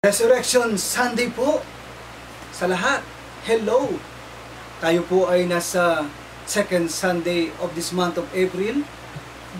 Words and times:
Resurrection 0.00 0.80
Sunday 0.80 1.28
po 1.28 1.60
sa 2.56 2.64
lahat. 2.64 3.04
Hello! 3.44 4.00
Tayo 4.80 5.04
po 5.04 5.28
ay 5.28 5.44
nasa 5.44 6.08
second 6.48 6.88
Sunday 6.88 7.52
of 7.60 7.76
this 7.76 7.92
month 7.92 8.16
of 8.16 8.24
April. 8.32 8.80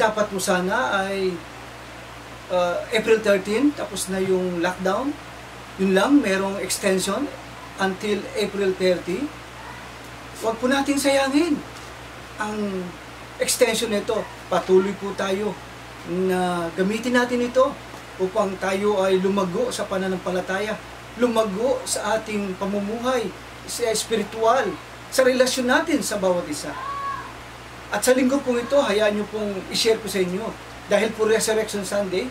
Dapat 0.00 0.32
po 0.32 0.40
sana 0.40 0.96
ay 0.96 1.36
uh, 2.48 2.80
April 2.88 3.20
13, 3.20 3.76
tapos 3.76 4.08
na 4.08 4.16
yung 4.16 4.64
lockdown. 4.64 5.12
Yun 5.76 5.92
lang, 5.92 6.24
merong 6.24 6.56
extension 6.64 7.28
until 7.76 8.24
April 8.32 8.72
30. 8.72 9.28
Huwag 10.40 10.56
po 10.56 10.72
natin 10.72 10.96
sayangin 10.96 11.60
ang 12.40 12.88
extension 13.36 13.92
nito. 13.92 14.24
Patuloy 14.48 14.96
po 14.96 15.12
tayo 15.20 15.52
na 16.08 16.72
gamitin 16.80 17.20
natin 17.20 17.44
ito 17.44 17.89
upang 18.20 18.52
tayo 18.60 19.00
ay 19.00 19.18
lumago 19.18 19.72
sa 19.72 19.88
pananampalataya, 19.88 20.76
lumago 21.16 21.80
sa 21.88 22.20
ating 22.20 22.54
pamumuhay, 22.60 23.26
sa 23.64 23.88
espiritual, 23.88 24.68
sa 25.10 25.24
relasyon 25.26 25.66
natin 25.66 26.04
sa 26.04 26.20
bawat 26.20 26.46
isa. 26.46 26.70
At 27.90 28.06
sa 28.06 28.14
linggo 28.14 28.38
pong 28.44 28.62
ito, 28.62 28.78
hayaan 28.78 29.18
nyo 29.18 29.26
pong 29.32 29.58
i-share 29.74 29.98
ko 29.98 30.06
sa 30.06 30.22
inyo, 30.22 30.46
dahil 30.86 31.10
po 31.16 31.26
Resurrection 31.26 31.82
Sunday, 31.82 32.30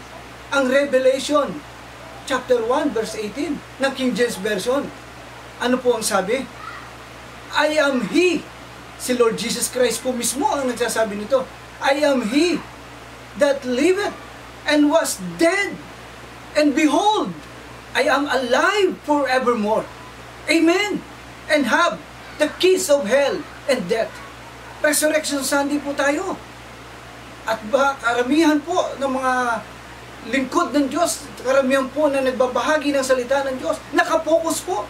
ang 0.56 0.72
Revelation, 0.72 1.52
chapter 2.24 2.62
1, 2.64 2.96
verse 2.96 3.20
18, 3.20 3.84
ng 3.84 3.92
King 3.98 4.16
James 4.16 4.38
Version. 4.40 4.88
Ano 5.60 5.76
po 5.82 5.98
ang 5.98 6.06
sabi? 6.06 6.46
I 7.52 7.76
am 7.82 8.08
He. 8.14 8.46
Si 9.00 9.16
Lord 9.16 9.36
Jesus 9.40 9.68
Christ 9.72 10.04
po 10.04 10.14
mismo 10.14 10.48
ang 10.52 10.70
nagsasabi 10.70 11.20
nito. 11.20 11.44
I 11.80 12.04
am 12.04 12.30
He 12.30 12.60
that 13.40 13.64
liveth 13.64 14.16
and 14.66 14.90
was 14.92 15.22
dead. 15.38 15.76
And 16.58 16.74
behold, 16.74 17.32
I 17.94 18.10
am 18.10 18.26
alive 18.26 18.98
forevermore. 19.06 19.86
Amen. 20.50 21.02
And 21.50 21.70
have 21.70 22.02
the 22.42 22.50
keys 22.58 22.90
of 22.90 23.06
hell 23.06 23.42
and 23.70 23.80
death. 23.86 24.12
Resurrection 24.80 25.44
Sunday 25.44 25.78
po 25.78 25.92
tayo. 25.94 26.40
At 27.44 27.60
ba, 27.68 27.98
karamihan 28.00 28.62
po 28.62 28.78
ng 28.98 29.12
mga 29.12 29.34
lingkod 30.30 30.76
ng 30.76 30.88
Diyos, 30.92 31.26
karamihan 31.42 31.88
po 31.92 32.12
na 32.12 32.20
nagbabahagi 32.24 32.92
ng 32.92 33.06
salita 33.06 33.44
ng 33.48 33.56
Diyos, 33.60 33.80
nakapokus 33.96 34.64
po 34.64 34.84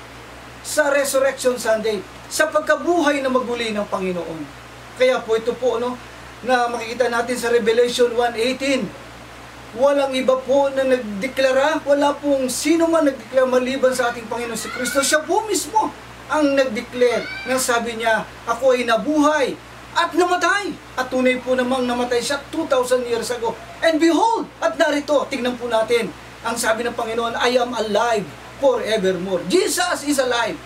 sa 0.66 0.90
Resurrection 0.90 1.56
Sunday, 1.56 2.02
sa 2.28 2.50
pagkabuhay 2.50 3.22
na 3.22 3.32
maguli 3.32 3.74
ng 3.74 3.86
Panginoon. 3.88 4.42
Kaya 5.00 5.22
po 5.24 5.40
ito 5.40 5.56
po, 5.56 5.80
no, 5.80 5.96
na 6.44 6.68
makikita 6.68 7.08
natin 7.08 7.36
sa 7.40 7.50
Revelation 7.50 8.12
1.18, 8.14 9.09
Walang 9.78 10.18
iba 10.18 10.34
po 10.42 10.66
na 10.74 10.82
nagdeklara, 10.82 11.86
wala 11.86 12.18
pong 12.18 12.50
sino 12.50 12.90
man 12.90 13.06
nagdeklara 13.06 13.46
maliban 13.46 13.94
sa 13.94 14.10
ating 14.10 14.26
Panginoon 14.26 14.58
si 14.58 14.66
Kristo. 14.74 15.06
Siya 15.06 15.22
po 15.22 15.46
mismo 15.46 15.94
ang 16.30 16.58
nagdeclare 16.58 17.26
na 17.46 17.62
sabi 17.62 18.02
niya, 18.02 18.26
ako 18.50 18.74
ay 18.74 18.86
nabuhay 18.86 19.54
at 19.94 20.10
namatay. 20.14 20.74
At 20.98 21.14
tunay 21.14 21.38
po 21.38 21.54
namang 21.54 21.86
namatay 21.86 22.18
siya 22.18 22.42
2,000 22.50 23.06
years 23.10 23.30
ago. 23.30 23.54
And 23.86 24.02
behold, 24.02 24.50
at 24.58 24.74
narito, 24.78 25.30
tingnan 25.30 25.58
po 25.58 25.70
natin, 25.70 26.10
ang 26.42 26.58
sabi 26.58 26.82
ng 26.86 26.98
Panginoon, 26.98 27.38
I 27.38 27.62
am 27.62 27.70
alive 27.78 28.26
forevermore. 28.58 29.46
Jesus 29.50 30.02
is 30.06 30.18
alive. 30.18 30.58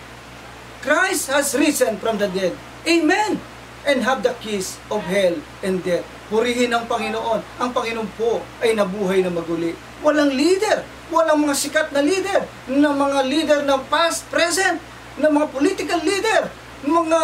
Christ 0.84 1.32
has 1.32 1.52
risen 1.56 1.96
from 2.00 2.20
the 2.20 2.28
dead. 2.28 2.52
Amen. 2.84 3.40
And 3.84 4.00
have 4.00 4.24
the 4.24 4.32
keys 4.40 4.80
of 4.88 5.04
hell 5.04 5.36
and 5.60 5.84
death. 5.84 6.08
Purihin 6.32 6.72
ang 6.72 6.88
Panginoon. 6.88 7.44
Ang 7.60 7.70
Panginoon 7.76 8.08
po 8.16 8.40
ay 8.64 8.72
nabuhay 8.72 9.20
na 9.20 9.28
maguli. 9.28 9.76
Walang 10.00 10.32
leader. 10.32 10.80
Walang 11.12 11.44
mga 11.44 11.52
sikat 11.52 11.92
na 11.92 12.00
leader. 12.00 12.48
Na 12.72 12.96
mga 12.96 13.20
leader 13.28 13.60
ng 13.68 13.82
past, 13.92 14.24
present. 14.32 14.80
Na 15.20 15.28
mga 15.28 15.52
political 15.52 16.00
leader. 16.00 16.48
Mga 16.80 17.20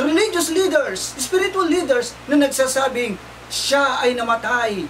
religious 0.00 0.48
leaders. 0.48 1.12
Spiritual 1.20 1.68
leaders 1.68 2.16
na 2.24 2.40
nagsasabing 2.40 3.20
siya 3.52 4.00
ay 4.00 4.16
namatay. 4.16 4.88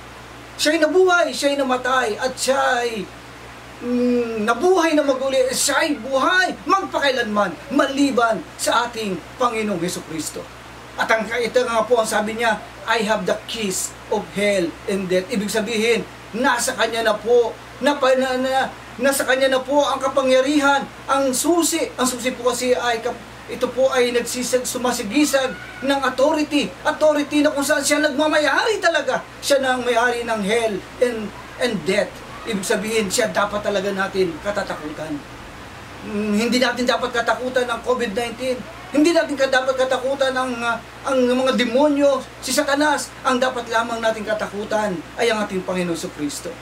Siya 0.55 0.79
ay 0.79 0.81
nabuhay. 0.87 1.27
Siya 1.35 1.49
ay 1.51 1.57
namatay. 1.59 2.09
At 2.23 2.33
siya 2.39 2.63
ay 2.87 3.03
mm, 3.83 4.47
nabuhay 4.47 4.95
na 4.95 5.03
maguli. 5.03 5.51
Siya 5.51 5.83
ay 5.83 5.99
buhay 5.99 6.55
magpakailanman 6.63 7.75
maliban 7.75 8.39
sa 8.55 8.87
ating 8.87 9.19
Panginoong 9.37 9.83
Heso 9.83 10.01
Kristo. 10.07 10.47
At 10.97 11.09
ang 11.13 11.29
ito 11.29 11.61
nga 11.61 11.85
po 11.85 12.01
ang 12.01 12.09
sabi 12.09 12.41
niya, 12.41 12.57
I 12.89 13.05
have 13.05 13.29
the 13.29 13.37
keys 13.45 13.93
of 14.09 14.25
hell 14.33 14.67
and 14.89 15.07
death. 15.07 15.29
Ibig 15.29 15.53
sabihin, 15.53 16.09
nasa 16.33 16.73
kanya 16.73 17.05
na 17.05 17.15
po, 17.17 17.53
na, 17.85 17.93
na, 18.01 18.29
na, 18.41 18.73
nasa 18.97 19.29
kanya 19.29 19.53
na 19.53 19.61
po 19.61 19.85
ang 19.85 20.01
kapangyarihan, 20.01 20.89
ang 21.05 21.33
susi. 21.37 21.93
Ang 22.01 22.09
susi 22.09 22.33
po 22.33 22.49
kasi 22.49 22.73
ay 22.73 23.05
ito 23.47 23.71
po 23.71 23.95
ay 23.95 24.11
nagsisag, 24.11 24.67
sumasigisag 24.67 25.55
ng 25.87 26.01
authority. 26.03 26.67
Authority 26.83 27.47
na 27.47 27.55
kung 27.55 27.63
saan 27.63 27.85
siya 27.85 28.03
nagmamayari 28.03 28.83
talaga. 28.83 29.23
Siya 29.39 29.63
na 29.63 29.79
ang 29.79 29.87
mayari 29.87 30.27
ng 30.27 30.41
hell 30.43 30.75
and, 30.99 31.31
and 31.63 31.75
death. 31.87 32.11
Ibig 32.47 32.67
sabihin, 32.67 33.07
siya 33.07 33.31
dapat 33.31 33.63
talaga 33.63 33.95
natin 33.95 34.35
katatakutan. 34.43 35.15
Hmm, 36.07 36.35
hindi 36.35 36.59
natin 36.59 36.87
dapat 36.87 37.15
katakutan 37.15 37.71
ng 37.71 37.81
COVID-19 37.87 38.59
hindi 38.95 39.11
natin 39.11 39.35
dapat 39.35 39.75
katakutan 39.75 40.31
ang, 40.31 40.53
uh, 40.63 40.79
ang 41.03 41.19
mga 41.19 41.59
demonyo, 41.59 42.23
si 42.39 42.55
Satanas. 42.55 43.11
Ang 43.27 43.43
dapat 43.43 43.67
lamang 43.67 43.99
natin 43.99 44.23
katakutan 44.23 44.95
ay 45.19 45.27
ang 45.27 45.43
ating 45.43 45.67
Panginoon 45.67 45.99
sa 45.99 46.07
Kristo. 46.15 46.55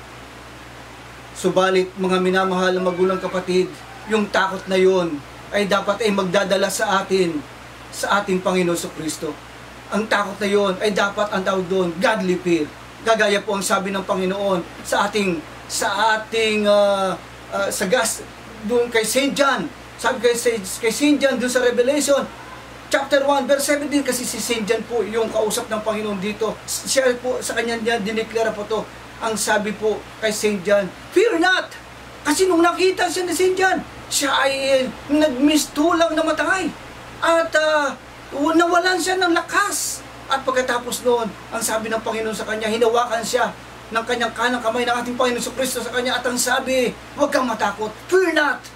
Subalit, 1.37 1.93
mga 2.01 2.23
minamahal 2.25 2.73
na 2.73 2.81
magulang 2.81 3.21
kapatid, 3.21 3.69
yung 4.09 4.25
takot 4.33 4.65
na 4.71 4.81
yon 4.81 5.21
ay 5.53 5.69
dapat 5.69 6.01
ay 6.01 6.11
magdadala 6.17 6.73
sa 6.73 7.05
atin, 7.05 7.37
sa 7.93 8.23
ating 8.23 8.41
Panginoon 8.41 8.79
sa 8.79 8.89
Kristo. 8.97 9.37
Ang 9.93 10.09
takot 10.09 10.41
na 10.41 10.49
yon 10.49 10.73
ay 10.81 10.97
dapat 10.97 11.29
ang 11.29 11.45
tawag 11.45 11.69
doon, 11.69 11.93
godly 12.01 12.41
fear. 12.41 12.65
Gagaya 13.05 13.45
po 13.45 13.53
ang 13.53 13.65
sabi 13.65 13.93
ng 13.93 14.01
Panginoon 14.01 14.65
sa 14.81 15.07
ating 15.07 15.37
sa 15.69 16.17
ating 16.17 16.65
uh, 16.65 17.13
uh, 17.53 17.69
sa 17.69 17.85
gas 17.85 18.25
doon 18.65 18.89
kay 18.89 19.05
St. 19.05 19.37
John 19.37 19.69
sabi 20.05 20.21
kay, 20.21 20.37
kay 20.61 20.93
St. 20.93 21.17
John 21.17 21.41
doon 21.41 21.49
sa 21.49 21.65
Revelation, 21.65 22.21
chapter 22.93 23.25
1, 23.25 23.49
verse 23.49 23.73
17, 23.73 24.05
kasi 24.05 24.29
si 24.29 24.37
St. 24.37 24.69
John 24.69 24.85
po 24.85 25.01
yung 25.01 25.33
kausap 25.33 25.73
ng 25.73 25.81
Panginoon 25.81 26.21
dito. 26.21 26.53
Siya 26.69 27.09
po, 27.25 27.41
sa 27.41 27.57
kanya 27.57 27.81
niya 27.81 27.97
dineklara 28.05 28.53
po 28.53 28.69
to. 28.69 28.85
Ang 29.25 29.41
sabi 29.41 29.73
po 29.73 29.97
kay 30.21 30.29
St. 30.29 30.61
John, 30.61 30.85
Fear 31.17 31.41
not! 31.41 31.73
Kasi 32.21 32.45
nung 32.45 32.61
nakita 32.61 33.09
siya 33.09 33.25
ni 33.25 33.33
St. 33.33 33.57
John, 33.57 33.81
siya 34.13 34.29
ay 34.45 34.85
nagmistulang 35.09 36.13
na 36.13 36.21
matay. 36.21 36.69
At 37.25 37.49
uh, 37.57 37.97
nawalan 38.37 39.01
siya 39.01 39.17
ng 39.17 39.33
lakas. 39.33 40.05
At 40.29 40.45
pagkatapos 40.45 41.01
noon, 41.09 41.33
ang 41.49 41.63
sabi 41.65 41.89
ng 41.89 42.05
Panginoon 42.05 42.37
sa 42.37 42.45
kanya, 42.45 42.69
hinawakan 42.69 43.25
siya 43.25 43.49
ng 43.89 44.05
kanyang 44.05 44.33
kanang 44.37 44.61
kamay 44.61 44.85
ng 44.85 44.97
ating 45.01 45.17
Panginoon 45.17 45.41
sa 45.41 45.53
Kristo 45.57 45.81
sa 45.81 45.93
kanya 45.93 46.21
at 46.21 46.25
ang 46.29 46.37
sabi, 46.37 46.93
huwag 47.17 47.33
kang 47.33 47.49
matakot, 47.49 47.89
fear 48.13 48.37
not! 48.37 48.74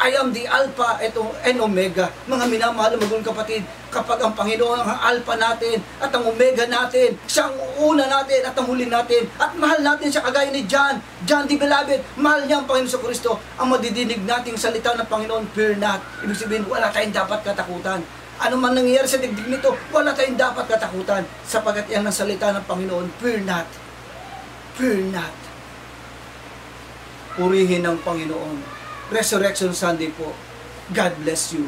I 0.00 0.16
am 0.16 0.32
the 0.32 0.48
Alpha 0.48 0.96
and 1.44 1.60
Omega. 1.60 2.08
Mga 2.24 2.48
minamahal 2.48 2.96
na 2.96 3.04
magulang 3.04 3.20
kapatid, 3.20 3.60
kapag 3.92 4.16
ang 4.24 4.32
Panginoon 4.32 4.80
ang 4.80 4.96
Alpha 4.96 5.36
natin 5.36 5.76
at 6.00 6.08
ang 6.08 6.24
Omega 6.24 6.64
natin, 6.64 7.20
siya 7.28 7.52
ang 7.52 7.56
una 7.76 8.08
natin 8.08 8.40
at 8.40 8.56
ang 8.56 8.64
huli 8.64 8.88
natin, 8.88 9.28
at 9.36 9.52
mahal 9.60 9.76
natin 9.84 10.08
siya 10.08 10.24
kagaya 10.24 10.48
ni 10.48 10.64
John, 10.64 11.04
John 11.28 11.44
the 11.44 11.60
Beloved, 11.60 12.00
mahal 12.16 12.48
niya 12.48 12.64
ang 12.64 12.66
Panginoon 12.72 12.88
sa 12.88 12.96
Kristo, 12.96 13.36
ang 13.60 13.68
madidinig 13.68 14.24
nating 14.24 14.56
salita 14.56 14.96
ng 14.96 15.04
Panginoon, 15.04 15.44
fear 15.52 15.76
not. 15.76 16.00
Ibig 16.24 16.48
sabihin, 16.48 16.64
wala 16.64 16.88
tayong 16.88 17.12
dapat 17.12 17.44
katakutan. 17.44 18.00
Ano 18.40 18.56
man 18.56 18.72
nangyayari 18.72 19.04
sa 19.04 19.20
digdig 19.20 19.52
nito, 19.52 19.76
wala 19.92 20.16
tayong 20.16 20.40
dapat 20.40 20.64
katakutan 20.64 21.28
sapagat 21.44 21.84
yan 21.92 22.08
ang 22.08 22.16
salita 22.16 22.56
ng 22.56 22.64
Panginoon, 22.64 23.04
fear 23.20 23.44
not. 23.44 23.68
Fear 24.80 25.12
not. 25.12 25.36
Purihin 27.36 27.84
ng 27.84 28.00
Panginoon 28.00 28.79
Resurrection 29.10 29.74
Sunday 29.74 30.14
po. 30.14 30.30
God 30.94 31.12
bless 31.26 31.50
you. 31.52 31.66